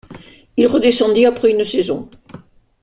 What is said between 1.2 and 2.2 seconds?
après une saison.